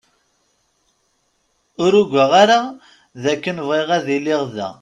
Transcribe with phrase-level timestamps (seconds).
[1.83, 2.59] Ur ugaɣ ara
[3.23, 4.69] dakken bɣiɣ ad iliɣ da.